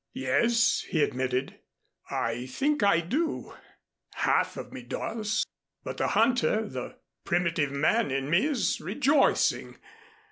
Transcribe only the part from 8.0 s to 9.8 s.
in me is rejoicing.